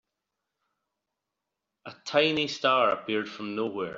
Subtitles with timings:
[1.85, 3.89] A tiny star appeared from nowhere.